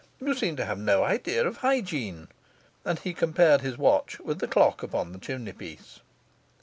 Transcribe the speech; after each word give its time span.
You 0.19 0.33
seem 0.33 0.55
to 0.55 0.65
have 0.65 0.79
no 0.79 1.03
idea 1.03 1.45
of 1.45 1.57
hygiene.' 1.57 2.27
And 2.83 2.97
he 2.97 3.13
compared 3.13 3.61
his 3.61 3.77
watch 3.77 4.17
with 4.19 4.39
the 4.39 4.47
clock 4.47 4.81
upon 4.81 5.11
the 5.11 5.19
chimney 5.19 5.53
piece. 5.53 5.99